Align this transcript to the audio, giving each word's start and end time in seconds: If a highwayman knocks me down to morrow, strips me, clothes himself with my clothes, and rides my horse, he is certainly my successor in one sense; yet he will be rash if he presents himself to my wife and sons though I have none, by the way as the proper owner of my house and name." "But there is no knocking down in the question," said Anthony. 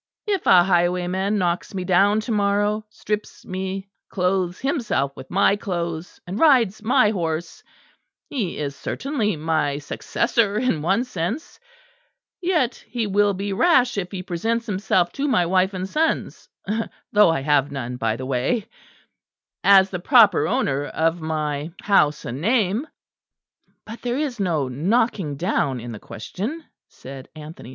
If 0.25 0.47
a 0.47 0.63
highwayman 0.63 1.37
knocks 1.37 1.75
me 1.75 1.83
down 1.83 2.21
to 2.21 2.31
morrow, 2.31 2.83
strips 2.89 3.45
me, 3.45 3.87
clothes 4.09 4.57
himself 4.59 5.15
with 5.15 5.29
my 5.29 5.55
clothes, 5.57 6.19
and 6.25 6.39
rides 6.39 6.81
my 6.81 7.11
horse, 7.11 7.61
he 8.27 8.57
is 8.57 8.75
certainly 8.75 9.35
my 9.35 9.77
successor 9.77 10.57
in 10.57 10.81
one 10.81 11.03
sense; 11.03 11.59
yet 12.41 12.83
he 12.87 13.05
will 13.05 13.35
be 13.35 13.53
rash 13.53 13.95
if 13.95 14.09
he 14.11 14.23
presents 14.23 14.65
himself 14.65 15.11
to 15.11 15.27
my 15.27 15.45
wife 15.45 15.71
and 15.75 15.87
sons 15.87 16.49
though 17.13 17.29
I 17.29 17.41
have 17.41 17.71
none, 17.71 17.97
by 17.97 18.15
the 18.15 18.25
way 18.25 18.65
as 19.63 19.91
the 19.91 19.99
proper 19.99 20.47
owner 20.47 20.83
of 20.87 21.21
my 21.21 21.73
house 21.83 22.25
and 22.25 22.41
name." 22.41 22.87
"But 23.85 24.01
there 24.01 24.17
is 24.17 24.39
no 24.39 24.67
knocking 24.67 25.35
down 25.35 25.79
in 25.79 25.91
the 25.91 25.99
question," 25.99 26.63
said 26.87 27.29
Anthony. 27.35 27.69